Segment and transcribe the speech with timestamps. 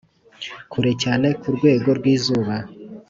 [0.71, 2.55] kure cyane kurwego rwizuba